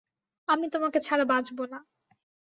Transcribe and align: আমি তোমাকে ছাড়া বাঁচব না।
আমি 0.47 0.65
তোমাকে 0.69 0.99
ছাড়া 0.99 1.25
বাঁচব 1.25 1.59
না। 1.71 1.79